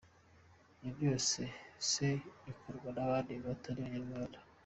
Ibi 0.79 0.89
byose 0.97 1.41
se 1.89 2.07
bikorwa 2.45 2.89
n'abandi 2.93 3.33
batari 3.45 3.79
abanyarwanda. 3.81 4.39